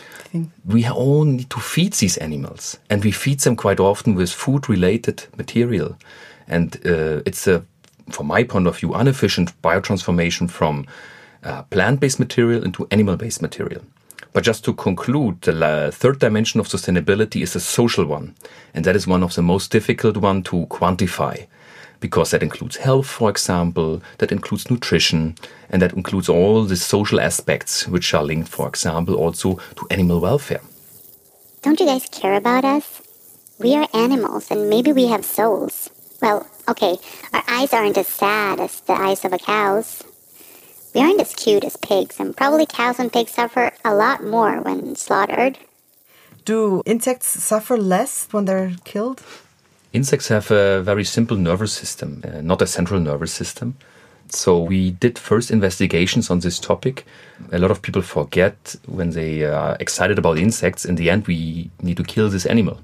We 0.66 0.88
all 0.88 1.26
need 1.26 1.50
to 1.50 1.60
feed 1.60 1.94
these 1.94 2.18
animals, 2.18 2.78
and 2.90 3.04
we 3.04 3.12
feed 3.12 3.40
them 3.42 3.56
quite 3.56 3.80
often 3.80 4.16
with 4.16 4.32
food 4.32 4.70
related 4.70 5.26
material. 5.38 5.98
And 6.48 6.76
uh, 6.86 7.22
it's 7.26 7.48
a, 7.48 7.66
from 8.10 8.28
my 8.28 8.44
point 8.44 8.68
of 8.68 8.78
view, 8.78 8.96
inefficient 8.96 9.62
biotransformation 9.62 10.50
from 10.50 10.86
uh, 11.44 11.64
plant 11.64 12.00
based 12.00 12.20
material 12.20 12.64
into 12.64 12.88
animal 12.92 13.18
based 13.18 13.42
material. 13.42 13.82
But 14.32 14.44
just 14.44 14.64
to 14.66 14.74
conclude, 14.74 15.42
the 15.42 15.92
third 15.94 16.20
dimension 16.20 16.60
of 16.60 16.68
sustainability 16.68 17.42
is 17.44 17.56
a 17.56 17.60
social 17.60 18.06
one, 18.06 18.34
and 18.74 18.86
that 18.86 18.96
is 18.96 19.06
one 19.06 19.24
of 19.24 19.36
the 19.36 19.44
most 19.44 19.72
difficult 19.72 20.18
one 20.18 20.42
to 20.44 20.66
quantify 20.68 21.48
because 22.04 22.32
that 22.32 22.44
includes 22.44 22.76
health, 22.76 23.08
for 23.08 23.30
example, 23.30 24.02
that 24.18 24.30
includes 24.30 24.70
nutrition, 24.70 25.36
and 25.70 25.82
that 25.82 25.94
includes 25.94 26.28
all 26.28 26.66
the 26.66 26.76
social 26.76 27.18
aspects 27.18 27.88
which 27.88 28.14
are 28.14 28.26
linked, 28.26 28.50
for 28.50 28.68
example, 28.68 29.16
also 29.16 29.56
to 29.78 29.88
animal 29.90 30.20
welfare. 30.20 30.60
Don't 31.62 31.80
you 31.80 31.86
guys 31.86 32.10
care 32.10 32.34
about 32.34 32.66
us? 32.66 33.02
We 33.58 33.74
are 33.76 33.88
animals 33.94 34.52
and 34.52 34.70
maybe 34.70 34.92
we 34.92 35.08
have 35.08 35.24
souls. 35.24 35.90
Well, 36.22 36.46
okay, 36.68 36.98
our 37.32 37.44
eyes 37.48 37.72
aren't 37.72 37.98
as 37.98 38.10
sad 38.10 38.60
as 38.60 38.82
the 38.82 39.00
eyes 39.00 39.24
of 39.24 39.32
a 39.32 39.38
cow's. 39.38 40.04
We 40.94 41.00
aren't 41.00 41.22
as 41.22 41.34
cute 41.34 41.64
as 41.64 41.78
pigs, 41.78 42.20
and 42.20 42.36
probably 42.36 42.66
cows 42.66 43.00
and 43.00 43.14
pigs 43.14 43.32
suffer 43.32 43.72
a 43.86 43.96
lot 43.96 44.26
more 44.26 44.62
when 44.62 44.98
slaughtered. 44.98 45.58
Do 46.44 46.84
insects 46.86 47.28
suffer 47.42 47.78
less 47.78 48.28
when 48.32 48.44
they're 48.44 48.74
killed? 48.84 49.24
Insects 49.94 50.28
have 50.30 50.50
a 50.50 50.82
very 50.82 51.04
simple 51.04 51.38
nervous 51.38 51.72
system, 51.72 52.24
uh, 52.26 52.42
not 52.42 52.64
a 52.64 52.68
central 52.68 53.00
nervous 53.00 53.32
system. 53.32 53.76
So 54.30 54.60
we 54.60 54.90
did 54.90 55.20
first 55.20 55.52
investigations 55.52 56.32
on 56.32 56.40
this 56.40 56.60
topic. 56.60 57.06
A 57.52 57.60
lot 57.60 57.70
of 57.70 57.84
people 57.84 58.02
forget 58.02 58.76
when 58.88 59.12
they 59.12 59.44
are 59.44 59.78
excited 59.80 60.18
about 60.18 60.40
insects, 60.40 60.84
in 60.84 60.96
the 60.96 61.12
end, 61.12 61.28
we 61.28 61.70
need 61.84 61.98
to 61.98 62.04
kill 62.04 62.30
this 62.30 62.48
animal. 62.48 62.80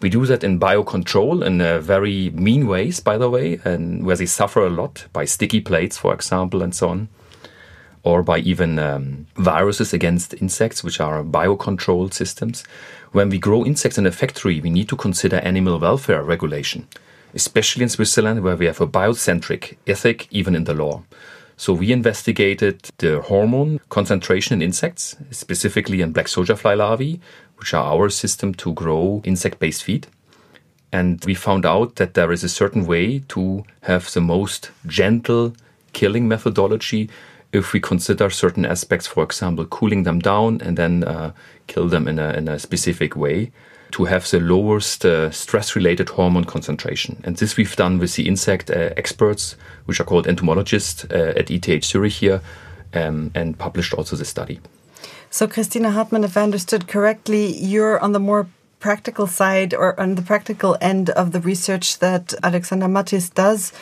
We 0.00 0.08
do 0.08 0.24
that 0.24 0.42
in 0.42 0.58
biocontrol 0.58 1.44
in 1.44 1.60
uh, 1.60 1.80
very 1.80 2.30
mean 2.30 2.66
ways, 2.66 2.98
by 2.98 3.18
the 3.18 3.28
way, 3.28 3.60
and 3.64 4.04
where 4.04 4.16
they 4.16 4.26
suffer 4.26 4.66
a 4.66 4.70
lot 4.70 5.04
by 5.12 5.26
sticky 5.26 5.60
plates, 5.60 5.98
for 5.98 6.14
example, 6.14 6.62
and 6.62 6.74
so 6.74 6.88
on, 6.88 7.08
or 8.04 8.22
by 8.22 8.38
even 8.38 8.78
um, 8.78 9.26
viruses 9.36 9.92
against 9.92 10.34
insects, 10.34 10.82
which 10.82 11.00
are 11.00 11.22
biocontrol 11.22 12.12
systems. 12.12 12.64
When 13.12 13.28
we 13.28 13.38
grow 13.38 13.64
insects 13.64 13.98
in 13.98 14.06
a 14.06 14.12
factory, 14.12 14.60
we 14.60 14.70
need 14.70 14.88
to 14.88 14.96
consider 14.96 15.36
animal 15.36 15.78
welfare 15.78 16.22
regulation, 16.22 16.88
especially 17.34 17.84
in 17.84 17.88
Switzerland, 17.88 18.42
where 18.42 18.56
we 18.56 18.66
have 18.66 18.80
a 18.80 18.86
biocentric 18.86 19.76
ethic, 19.86 20.26
even 20.30 20.54
in 20.54 20.64
the 20.64 20.74
law. 20.74 21.02
So 21.56 21.72
we 21.72 21.92
investigated 21.92 22.90
the 22.98 23.20
hormone 23.20 23.78
concentration 23.88 24.54
in 24.54 24.62
insects, 24.62 25.16
specifically 25.30 26.00
in 26.00 26.12
black 26.12 26.26
soldier 26.26 26.56
fly 26.56 26.74
larvae, 26.74 27.20
which 27.56 27.72
are 27.74 27.84
our 27.84 28.08
system 28.08 28.54
to 28.54 28.72
grow 28.72 29.22
insect 29.24 29.60
based 29.60 29.84
feed. 29.84 30.08
And 30.90 31.24
we 31.24 31.34
found 31.34 31.64
out 31.64 31.96
that 31.96 32.14
there 32.14 32.32
is 32.32 32.42
a 32.42 32.48
certain 32.48 32.84
way 32.86 33.20
to 33.28 33.64
have 33.82 34.12
the 34.12 34.20
most 34.20 34.70
gentle 34.86 35.54
killing 35.92 36.26
methodology 36.26 37.08
if 37.52 37.72
we 37.72 37.80
consider 37.80 38.30
certain 38.30 38.64
aspects, 38.64 39.06
for 39.06 39.22
example, 39.22 39.64
cooling 39.66 40.04
them 40.04 40.18
down 40.18 40.60
and 40.62 40.76
then 40.76 41.04
uh, 41.04 41.32
kill 41.66 41.88
them 41.88 42.08
in 42.08 42.18
a, 42.18 42.30
in 42.32 42.48
a 42.48 42.58
specific 42.58 43.14
way 43.14 43.52
to 43.92 44.04
have 44.06 44.28
the 44.30 44.40
lowest 44.40 45.04
uh, 45.04 45.30
stress 45.30 45.76
related 45.76 46.08
hormone 46.08 46.44
concentration. 46.44 47.20
And 47.24 47.36
this 47.36 47.56
we've 47.56 47.76
done 47.76 47.98
with 47.98 48.16
the 48.16 48.26
insect 48.26 48.70
uh, 48.70 48.90
experts, 48.96 49.54
which 49.84 50.00
are 50.00 50.04
called 50.04 50.26
entomologists 50.26 51.04
uh, 51.04 51.34
at 51.36 51.50
ETH 51.50 51.84
Zurich 51.84 52.12
here, 52.14 52.40
um, 52.94 53.30
and 53.34 53.58
published 53.58 53.92
also 53.92 54.16
the 54.16 54.24
study. 54.24 54.60
So, 55.28 55.46
Christina 55.46 55.90
Hartmann, 55.90 56.24
if 56.24 56.36
I 56.36 56.42
understood 56.42 56.88
correctly, 56.88 57.54
you're 57.56 57.98
on 58.00 58.12
the 58.12 58.20
more 58.20 58.48
practical 58.80 59.26
side 59.26 59.72
or 59.74 59.98
on 60.00 60.14
the 60.14 60.22
practical 60.22 60.76
end 60.80 61.10
of 61.10 61.32
the 61.32 61.40
research 61.40 61.98
that 61.98 62.34
Alexander 62.42 62.86
Mathys 62.86 63.32
does. 63.32 63.72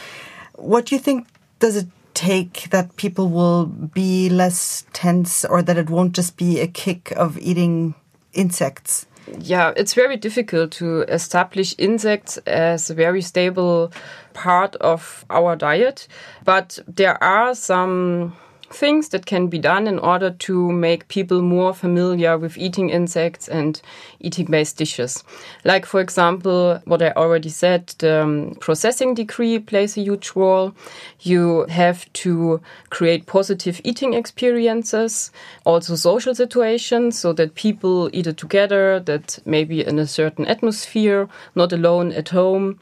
What 0.54 0.86
do 0.86 0.94
you 0.94 1.00
think 1.00 1.26
does 1.58 1.76
it 1.76 1.86
take 2.14 2.68
that 2.70 2.96
people 2.96 3.28
will 3.28 3.66
be 3.66 4.28
less 4.28 4.84
tense 4.92 5.44
or 5.44 5.62
that 5.62 5.78
it 5.78 5.90
won't 5.90 6.12
just 6.12 6.36
be 6.36 6.60
a 6.60 6.66
kick 6.66 7.12
of 7.12 7.38
eating 7.38 7.94
insects? 8.32 9.06
yeah, 9.38 9.72
it's 9.76 9.94
very 9.94 10.16
difficult 10.16 10.72
to 10.72 11.02
establish 11.02 11.74
insects 11.78 12.38
as 12.38 12.90
a 12.90 12.94
very 12.94 13.22
stable 13.22 13.92
part 14.32 14.76
of 14.76 15.24
our 15.30 15.56
diet, 15.56 16.08
but 16.44 16.78
there 16.86 17.22
are 17.22 17.54
some 17.54 18.36
things 18.72 19.08
that 19.08 19.26
can 19.26 19.48
be 19.48 19.58
done 19.58 19.86
in 19.86 19.98
order 19.98 20.30
to 20.30 20.72
make 20.72 21.08
people 21.08 21.42
more 21.42 21.74
familiar 21.74 22.38
with 22.38 22.56
eating 22.56 22.90
insects 22.90 23.48
and 23.48 23.80
eating 24.20 24.46
based 24.46 24.76
dishes. 24.76 25.24
Like, 25.64 25.84
for 25.86 26.00
example, 26.00 26.80
what 26.84 27.02
I 27.02 27.10
already 27.12 27.48
said, 27.48 27.88
the 27.98 28.22
um, 28.22 28.56
processing 28.60 29.14
decree 29.14 29.58
plays 29.58 29.96
a 29.96 30.02
huge 30.02 30.32
role. 30.34 30.72
You 31.20 31.66
have 31.68 32.10
to 32.14 32.60
create 32.90 33.26
positive 33.26 33.80
eating 33.84 34.14
experiences, 34.14 35.30
also 35.64 35.96
social 35.96 36.34
situations, 36.34 37.18
so 37.18 37.32
that 37.32 37.54
people 37.54 38.08
eat 38.12 38.26
it 38.26 38.36
together, 38.36 39.00
that 39.00 39.38
maybe 39.44 39.84
in 39.84 39.98
a 39.98 40.06
certain 40.06 40.46
atmosphere, 40.46 41.28
not 41.54 41.72
alone 41.72 42.12
at 42.12 42.28
home 42.28 42.78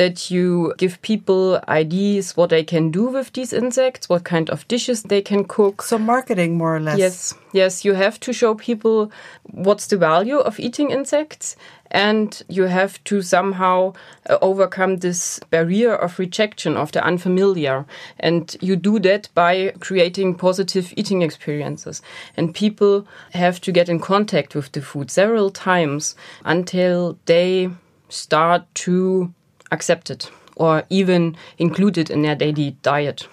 that 0.00 0.30
you 0.30 0.72
give 0.78 1.02
people 1.02 1.60
ideas 1.68 2.34
what 2.34 2.48
they 2.48 2.64
can 2.64 2.90
do 2.90 3.04
with 3.04 3.34
these 3.34 3.52
insects, 3.52 4.08
what 4.08 4.24
kind 4.24 4.48
of 4.48 4.66
dishes 4.66 5.02
they 5.02 5.20
can 5.20 5.44
cook. 5.44 5.82
So 5.82 5.98
marketing, 5.98 6.56
more 6.56 6.76
or 6.76 6.80
less. 6.80 6.98
Yes, 6.98 7.34
yes, 7.52 7.84
you 7.84 7.92
have 7.92 8.18
to 8.20 8.32
show 8.32 8.54
people 8.54 9.12
what's 9.42 9.88
the 9.88 9.98
value 9.98 10.38
of 10.38 10.58
eating 10.58 10.90
insects, 10.90 11.54
and 11.90 12.42
you 12.48 12.62
have 12.62 13.04
to 13.04 13.20
somehow 13.20 13.92
uh, 14.30 14.38
overcome 14.40 14.96
this 14.96 15.38
barrier 15.50 15.94
of 15.94 16.18
rejection 16.18 16.78
of 16.78 16.92
the 16.92 17.04
unfamiliar. 17.04 17.84
And 18.18 18.56
you 18.62 18.76
do 18.76 18.98
that 19.00 19.28
by 19.34 19.74
creating 19.80 20.36
positive 20.36 20.94
eating 20.96 21.20
experiences. 21.20 22.00
And 22.38 22.54
people 22.54 23.06
have 23.34 23.60
to 23.60 23.70
get 23.70 23.90
in 23.90 24.00
contact 24.00 24.54
with 24.54 24.72
the 24.72 24.80
food 24.80 25.10
several 25.10 25.50
times 25.50 26.14
until 26.46 27.18
they 27.26 27.68
start 28.08 28.62
to 28.86 29.34
accept 29.70 30.10
it 30.10 30.30
or 30.56 30.84
even 30.90 31.36
include 31.58 31.96
it 31.96 32.10
in 32.10 32.22
their 32.22 32.34
daily 32.34 32.76
diet. 32.82 33.26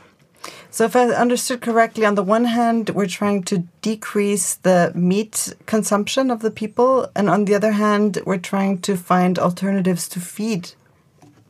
So, 0.69 0.85
if 0.85 0.95
I 0.95 1.07
understood 1.09 1.61
correctly, 1.61 2.05
on 2.05 2.15
the 2.15 2.23
one 2.23 2.45
hand, 2.45 2.91
we're 2.91 3.07
trying 3.07 3.43
to 3.43 3.63
decrease 3.81 4.55
the 4.55 4.91
meat 4.95 5.53
consumption 5.65 6.31
of 6.31 6.41
the 6.41 6.51
people, 6.51 7.09
and 7.15 7.29
on 7.29 7.45
the 7.45 7.55
other 7.55 7.73
hand, 7.73 8.19
we're 8.25 8.37
trying 8.37 8.79
to 8.81 8.95
find 8.95 9.39
alternatives 9.39 10.07
to 10.09 10.19
feed 10.19 10.71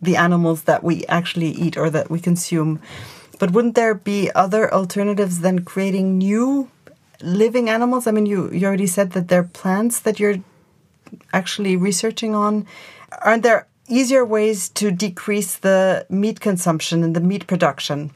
the 0.01 0.15
animals 0.15 0.63
that 0.63 0.83
we 0.83 1.05
actually 1.07 1.49
eat 1.49 1.77
or 1.77 1.89
that 1.89 2.09
we 2.09 2.19
consume. 2.19 2.79
But 3.39 3.51
wouldn't 3.51 3.75
there 3.75 3.93
be 3.93 4.31
other 4.33 4.73
alternatives 4.73 5.41
than 5.41 5.65
creating 5.65 6.17
new 6.17 6.69
living 7.21 7.69
animals? 7.69 8.07
I 8.07 8.11
mean, 8.11 8.25
you, 8.25 8.51
you 8.51 8.65
already 8.65 8.87
said 8.87 9.11
that 9.11 9.27
there 9.27 9.41
are 9.41 9.51
plants 9.61 9.99
that 9.99 10.19
you're 10.19 10.37
actually 11.33 11.75
researching 11.75 12.33
on. 12.33 12.65
Aren't 13.21 13.43
there 13.43 13.67
easier 13.87 14.25
ways 14.25 14.69
to 14.69 14.91
decrease 14.91 15.57
the 15.57 16.05
meat 16.09 16.39
consumption 16.39 17.03
and 17.03 17.15
the 17.15 17.21
meat 17.21 17.47
production? 17.47 18.11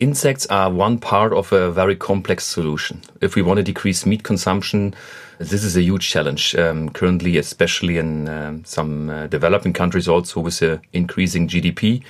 Insects 0.00 0.46
are 0.46 0.70
one 0.70 0.98
part 0.98 1.32
of 1.32 1.52
a 1.52 1.72
very 1.72 1.96
complex 1.96 2.44
solution. 2.44 3.02
If 3.20 3.34
we 3.34 3.42
want 3.42 3.56
to 3.56 3.64
decrease 3.64 4.06
meat 4.06 4.22
consumption, 4.22 4.94
this 5.38 5.64
is 5.64 5.76
a 5.76 5.82
huge 5.82 6.08
challenge. 6.08 6.54
Um, 6.54 6.90
currently, 6.90 7.36
especially 7.36 7.98
in 7.98 8.28
um, 8.28 8.64
some 8.64 9.10
uh, 9.10 9.26
developing 9.26 9.72
countries, 9.72 10.06
also 10.06 10.40
with 10.40 10.60
the 10.60 10.80
increasing 10.92 11.48
GDP, 11.48 12.04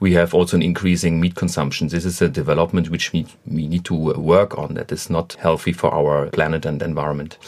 we 0.00 0.14
have 0.14 0.34
also 0.34 0.56
an 0.56 0.62
increasing 0.62 1.20
meat 1.20 1.34
consumption. 1.34 1.88
This 1.88 2.04
is 2.04 2.20
a 2.22 2.28
development 2.28 2.88
which 2.88 3.12
we, 3.12 3.26
we 3.46 3.66
need 3.66 3.84
to 3.86 3.94
work 3.94 4.58
on. 4.58 4.74
That 4.74 4.90
is 4.90 5.10
not 5.10 5.34
healthy 5.34 5.72
for 5.72 5.92
our 5.92 6.26
planet 6.30 6.64
and 6.64 6.82
environment. 6.82 7.38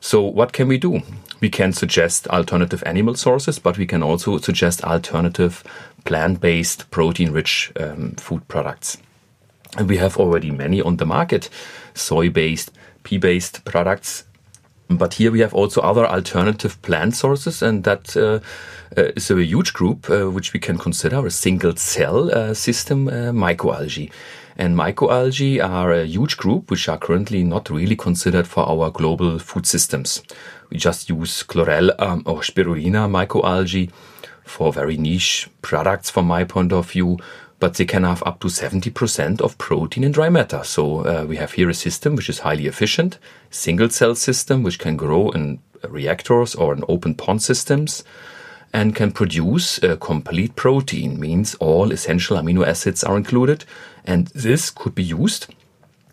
So, 0.00 0.22
what 0.22 0.52
can 0.52 0.68
we 0.68 0.78
do? 0.78 1.02
We 1.40 1.50
can 1.50 1.72
suggest 1.72 2.28
alternative 2.28 2.82
animal 2.86 3.14
sources, 3.14 3.58
but 3.58 3.78
we 3.78 3.86
can 3.86 4.02
also 4.02 4.38
suggest 4.38 4.84
alternative 4.84 5.62
plant 6.04 6.40
based, 6.40 6.90
protein 6.90 7.32
rich 7.32 7.72
um, 7.78 8.12
food 8.12 8.46
products. 8.48 8.98
And 9.76 9.88
we 9.88 9.98
have 9.98 10.16
already 10.16 10.50
many 10.50 10.80
on 10.80 10.96
the 10.96 11.06
market 11.06 11.50
soy 11.94 12.30
based, 12.30 12.70
pea 13.02 13.18
based 13.18 13.64
products. 13.64 14.24
But 14.88 15.14
here 15.14 15.32
we 15.32 15.40
have 15.40 15.52
also 15.52 15.80
other 15.80 16.06
alternative 16.06 16.80
plant 16.82 17.16
sources, 17.16 17.60
and 17.60 17.82
that 17.84 18.16
uh, 18.16 18.38
uh, 18.96 19.12
is 19.16 19.30
a 19.30 19.42
huge 19.42 19.72
group 19.72 20.08
uh, 20.08 20.30
which 20.30 20.52
we 20.52 20.60
can 20.60 20.78
consider 20.78 21.26
a 21.26 21.30
single 21.30 21.74
cell 21.74 22.30
uh, 22.32 22.54
system 22.54 23.08
uh, 23.08 23.32
microalgae. 23.32 24.12
And 24.58 24.74
microalgae 24.74 25.62
are 25.62 25.92
a 25.92 26.06
huge 26.06 26.36
group 26.36 26.70
which 26.70 26.88
are 26.88 26.98
currently 26.98 27.44
not 27.44 27.68
really 27.68 27.96
considered 27.96 28.46
for 28.46 28.66
our 28.66 28.90
global 28.90 29.38
food 29.38 29.66
systems. 29.66 30.22
We 30.70 30.78
just 30.78 31.10
use 31.10 31.42
chlorella 31.42 31.94
um, 31.98 32.22
or 32.24 32.40
spirulina 32.40 33.08
microalgae 33.08 33.90
for 34.44 34.72
very 34.72 34.96
niche 34.96 35.48
products 35.60 36.08
from 36.08 36.26
my 36.26 36.44
point 36.44 36.72
of 36.72 36.90
view, 36.90 37.18
but 37.58 37.74
they 37.74 37.84
can 37.84 38.04
have 38.04 38.22
up 38.24 38.40
to 38.40 38.48
70% 38.48 39.40
of 39.40 39.58
protein 39.58 40.04
in 40.04 40.12
dry 40.12 40.30
matter. 40.30 40.62
So 40.64 41.00
uh, 41.00 41.26
we 41.28 41.36
have 41.36 41.52
here 41.52 41.68
a 41.68 41.74
system 41.74 42.16
which 42.16 42.30
is 42.30 42.38
highly 42.38 42.66
efficient, 42.66 43.18
single 43.50 43.90
cell 43.90 44.14
system 44.14 44.62
which 44.62 44.78
can 44.78 44.96
grow 44.96 45.30
in 45.30 45.60
reactors 45.86 46.54
or 46.54 46.72
in 46.72 46.84
open 46.88 47.14
pond 47.14 47.42
systems 47.42 48.02
and 48.72 48.94
can 48.94 49.12
produce 49.12 49.82
a 49.82 49.96
complete 49.96 50.56
protein, 50.56 51.18
means 51.18 51.54
all 51.56 51.92
essential 51.92 52.36
amino 52.36 52.66
acids 52.66 53.02
are 53.04 53.16
included. 53.16 53.64
And 54.04 54.28
this 54.28 54.70
could 54.70 54.94
be 54.94 55.02
used 55.02 55.46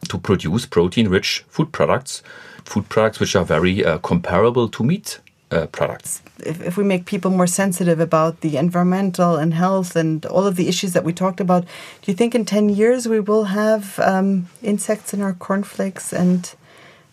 to 0.10 0.18
produce 0.18 0.66
protein 0.66 1.08
rich 1.08 1.46
food 1.48 1.72
products, 1.72 2.24
food 2.63 2.89
products 2.89 3.20
which 3.20 3.36
are 3.36 3.46
very 3.46 3.84
uh, 3.84 3.98
comparable 4.00 4.68
to 4.70 4.84
meat 4.84 5.20
uh, 5.52 5.68
products. 5.68 6.22
If, 6.39 6.62
if 6.62 6.78
we 6.78 6.84
make 6.84 7.06
people 7.06 7.32
more 7.32 7.48
sensitive 7.48 8.00
about 8.00 8.42
the 8.42 8.58
environmental 8.58 9.36
and 9.36 9.54
health 9.54 9.96
and 9.96 10.26
all 10.26 10.46
of 10.46 10.56
the 10.56 10.68
issues 10.68 10.94
that 10.94 11.04
we 11.04 11.13
talked 11.13 11.39
about, 11.39 11.63
do 12.02 12.12
you 12.12 12.16
think 12.16 12.34
in 12.34 12.46
10 12.46 12.70
years 12.70 13.08
we 13.08 13.20
will 13.20 13.46
have 13.46 14.00
um, 14.00 14.48
insects 14.62 15.13
in 15.13 15.22
our 15.22 15.34
cornflakes 15.34 16.12
and 16.12 16.56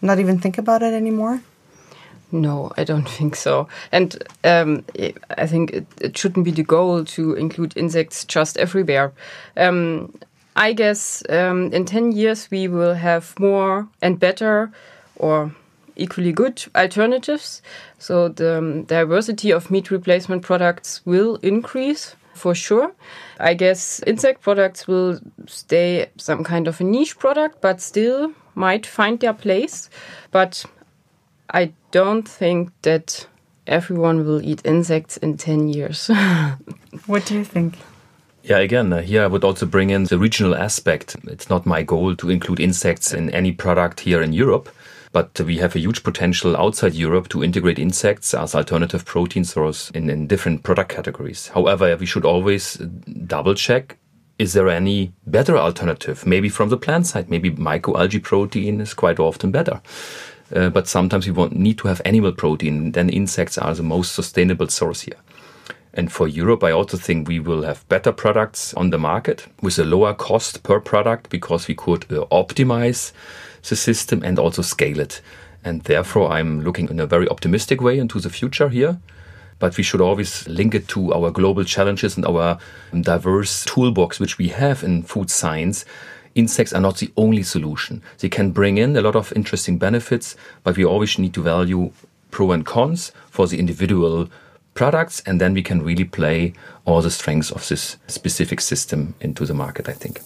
not 0.00 0.18
even 0.18 0.38
think 0.38 0.59
about 0.59 0.83
it 0.83 0.94
anymore? 0.94 1.42
No, 2.32 2.72
I 2.76 2.84
don't 2.84 3.08
think 3.18 3.36
so. 3.36 3.68
And 3.92 4.22
um, 4.44 4.84
I 5.36 5.46
think 5.46 5.72
it, 5.72 5.86
it, 6.00 6.18
shouldn't 6.18 6.44
be 6.44 6.52
the 6.52 6.62
goal 6.62 7.04
to 7.04 7.34
include 7.34 7.76
insects 7.76 8.24
just 8.24 8.56
everywhere. 8.56 9.12
Um, 9.56 10.14
I 10.56 10.72
guess 10.72 11.22
um, 11.28 11.72
in 11.72 11.84
10 11.84 12.12
years 12.12 12.50
we 12.50 12.68
will 12.68 12.94
have 12.94 13.38
more 13.38 13.88
and 14.02 14.18
better 14.18 14.72
or 15.16 15.52
equally 15.96 16.32
good 16.32 16.64
alternatives. 16.74 17.62
So 17.98 18.28
the 18.28 18.58
um, 18.58 18.82
diversity 18.84 19.52
of 19.52 19.70
meat 19.70 19.90
replacement 19.90 20.42
products 20.42 21.02
will 21.04 21.36
increase 21.36 22.16
for 22.34 22.54
sure. 22.54 22.92
I 23.38 23.54
guess 23.54 24.00
insect 24.06 24.40
products 24.40 24.88
will 24.88 25.20
stay 25.46 26.10
some 26.16 26.42
kind 26.42 26.66
of 26.66 26.80
a 26.80 26.84
niche 26.84 27.18
product, 27.18 27.60
but 27.60 27.80
still 27.80 28.32
might 28.54 28.86
find 28.86 29.20
their 29.20 29.34
place. 29.34 29.90
But 30.30 30.64
I 31.52 31.72
don't 31.90 32.28
think 32.28 32.70
that 32.82 33.26
everyone 33.66 34.24
will 34.24 34.42
eat 34.42 34.62
insects 34.64 35.16
in 35.16 35.36
10 35.36 35.68
years. 35.68 36.08
what 37.06 37.26
do 37.26 37.34
you 37.34 37.44
think? 37.44 37.78
Yeah, 38.42 38.58
again, 38.58 38.92
uh, 38.92 39.02
here 39.02 39.22
I 39.22 39.26
would 39.26 39.44
also 39.44 39.66
bring 39.66 39.90
in 39.90 40.04
the 40.04 40.18
regional 40.18 40.54
aspect. 40.54 41.16
It's 41.24 41.50
not 41.50 41.66
my 41.66 41.82
goal 41.82 42.16
to 42.16 42.30
include 42.30 42.60
insects 42.60 43.12
in 43.12 43.30
any 43.30 43.52
product 43.52 44.00
here 44.00 44.22
in 44.22 44.32
Europe. 44.32 44.70
But 45.12 45.40
we 45.40 45.58
have 45.58 45.74
a 45.74 45.80
huge 45.80 46.04
potential 46.04 46.56
outside 46.56 46.94
Europe 46.94 47.28
to 47.30 47.42
integrate 47.42 47.80
insects 47.80 48.32
as 48.32 48.54
alternative 48.54 49.04
protein 49.04 49.44
source 49.44 49.90
in, 49.90 50.08
in 50.08 50.28
different 50.28 50.62
product 50.62 50.90
categories. 50.90 51.48
However, 51.48 51.96
we 51.96 52.06
should 52.06 52.24
always 52.24 52.74
double 52.74 53.54
check 53.54 53.98
is 54.40 54.54
there 54.54 54.70
any 54.70 55.12
better 55.26 55.58
alternative? 55.58 56.24
Maybe 56.26 56.48
from 56.48 56.70
the 56.70 56.78
plant 56.78 57.06
side, 57.06 57.28
maybe 57.28 57.50
microalgae 57.50 58.22
protein 58.22 58.80
is 58.80 58.94
quite 58.94 59.20
often 59.20 59.50
better. 59.50 59.82
Uh, 60.54 60.68
but 60.68 60.88
sometimes 60.88 61.26
we 61.26 61.32
won't 61.32 61.56
need 61.56 61.78
to 61.78 61.88
have 61.88 62.02
animal 62.04 62.32
protein. 62.32 62.92
Then 62.92 63.08
insects 63.08 63.56
are 63.58 63.74
the 63.74 63.82
most 63.82 64.14
sustainable 64.14 64.68
source 64.68 65.02
here. 65.02 65.18
And 65.92 66.12
for 66.12 66.28
Europe, 66.28 66.62
I 66.62 66.70
also 66.70 66.96
think 66.96 67.26
we 67.26 67.40
will 67.40 67.62
have 67.62 67.88
better 67.88 68.12
products 68.12 68.72
on 68.74 68.90
the 68.90 68.98
market 68.98 69.46
with 69.60 69.78
a 69.78 69.84
lower 69.84 70.14
cost 70.14 70.62
per 70.62 70.80
product 70.80 71.30
because 71.30 71.66
we 71.66 71.74
could 71.74 72.04
uh, 72.12 72.26
optimize 72.30 73.12
the 73.68 73.76
system 73.76 74.22
and 74.22 74.38
also 74.38 74.62
scale 74.62 75.00
it. 75.00 75.20
And 75.64 75.82
therefore, 75.82 76.30
I'm 76.30 76.62
looking 76.62 76.88
in 76.88 77.00
a 77.00 77.06
very 77.06 77.28
optimistic 77.28 77.80
way 77.80 77.98
into 77.98 78.20
the 78.20 78.30
future 78.30 78.68
here. 78.68 78.98
But 79.58 79.76
we 79.76 79.82
should 79.82 80.00
always 80.00 80.48
link 80.48 80.74
it 80.74 80.88
to 80.88 81.12
our 81.12 81.30
global 81.30 81.64
challenges 81.64 82.16
and 82.16 82.24
our 82.24 82.58
diverse 82.98 83.64
toolbox, 83.66 84.18
which 84.18 84.38
we 84.38 84.48
have 84.48 84.82
in 84.82 85.02
food 85.02 85.30
science. 85.30 85.84
Insects 86.34 86.72
are 86.72 86.80
not 86.80 86.98
the 86.98 87.12
only 87.16 87.42
solution. 87.42 88.02
They 88.18 88.28
can 88.28 88.50
bring 88.50 88.78
in 88.78 88.96
a 88.96 89.00
lot 89.00 89.16
of 89.16 89.32
interesting 89.34 89.78
benefits, 89.78 90.36
but 90.62 90.76
we 90.76 90.84
always 90.84 91.18
need 91.18 91.34
to 91.34 91.42
value 91.42 91.92
pro 92.30 92.52
and 92.52 92.64
cons 92.64 93.12
for 93.30 93.46
the 93.46 93.58
individual 93.58 94.28
products, 94.74 95.22
and 95.26 95.40
then 95.40 95.52
we 95.52 95.62
can 95.62 95.82
really 95.82 96.04
play 96.04 96.52
all 96.84 97.02
the 97.02 97.10
strengths 97.10 97.50
of 97.50 97.66
this 97.68 97.96
specific 98.06 98.60
system 98.60 99.14
into 99.20 99.44
the 99.44 99.54
market, 99.54 99.88
I 99.88 99.92
think. 99.92 100.20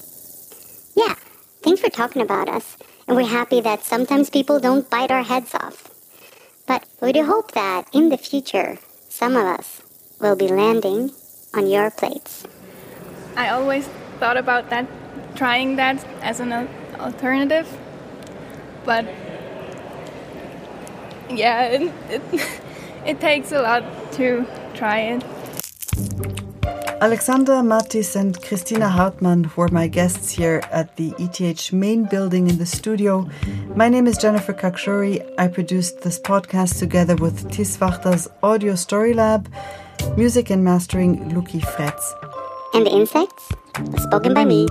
Yeah, 0.94 1.14
thanks 1.62 1.80
for 1.80 1.88
talking 1.88 2.22
about 2.22 2.48
us 2.48 2.76
and 3.06 3.16
we're 3.16 3.26
happy 3.28 3.60
that 3.60 3.84
sometimes 3.84 4.30
people 4.30 4.58
don't 4.58 4.88
bite 4.88 5.10
our 5.10 5.22
heads 5.22 5.54
off. 5.54 5.90
But 6.66 6.86
we 7.00 7.12
do 7.12 7.24
hope 7.24 7.52
that 7.52 7.88
in 7.92 8.08
the 8.08 8.16
future, 8.16 8.78
some 9.08 9.36
of 9.36 9.44
us 9.44 9.82
will 10.20 10.36
be 10.36 10.48
landing 10.48 11.10
on 11.52 11.66
your 11.66 11.90
plates. 11.90 12.46
I 13.36 13.50
always 13.50 13.88
thought 14.18 14.36
about 14.36 14.70
that, 14.70 14.86
trying 15.35 15.77
that 15.77 16.05
as 16.23 16.40
an 16.40 16.53
alternative, 16.99 17.68
but 18.85 19.05
yeah, 21.31 21.64
it, 21.64 21.92
it, 22.11 22.23
it 23.07 23.20
takes 23.20 23.53
a 23.53 23.61
lot 23.61 24.12
to 24.12 24.47
try 24.75 25.01
it. 25.01 25.25
Alexander 27.01 27.55
Mathys 27.55 28.16
and 28.16 28.40
Christina 28.40 28.88
Hartmann 28.88 29.51
were 29.57 29.68
my 29.68 29.88
guests 29.88 30.31
here 30.31 30.62
at 30.70 30.97
the 30.97 31.12
ETH 31.18 31.70
main 31.73 32.05
building 32.05 32.49
in 32.49 32.57
the 32.57 32.64
studio. 32.64 33.29
My 33.75 33.90
name 33.90 34.07
is 34.07 34.16
Jennifer 34.16 34.55
Khakshouri. 34.55 35.23
I 35.37 35.49
produced 35.49 36.01
this 36.01 36.18
podcast 36.18 36.79
together 36.79 37.16
with 37.16 37.51
This 37.55 37.77
Wachter's 37.79 38.27
Audio 38.42 38.75
Story 38.75 39.12
Lab, 39.12 39.53
music 40.16 40.49
and 40.49 40.64
mastering 40.64 41.31
Luki 41.31 41.61
Fretz. 41.61 42.03
And 42.73 42.87
the 42.87 42.92
insects 42.92 43.53
spoken 43.99 44.33
by 44.33 44.47
me. 44.47 44.66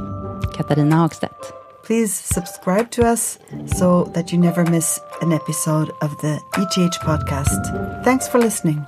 Katarina 0.52 0.96
Hagstedt. 0.96 1.54
Please 1.84 2.14
subscribe 2.14 2.92
to 2.92 3.06
us 3.06 3.40
so 3.66 4.06
that 4.14 4.32
you 4.32 4.38
never 4.38 4.64
miss 4.64 5.00
an 5.22 5.34
episode 5.34 5.92
of 6.02 6.18
the 6.22 6.40
ETH 6.58 7.00
podcast. 7.02 8.04
Thanks 8.04 8.28
for 8.28 8.40
listening. 8.40 8.86